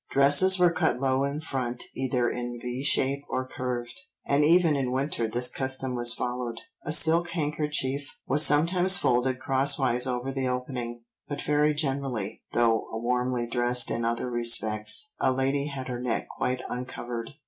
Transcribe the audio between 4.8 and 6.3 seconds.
winter this custom was